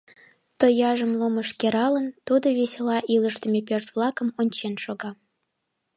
[0.59, 5.11] Тояжым лумыш кералын, тудо весела илышдыме пӧрт-влакым ончен шога.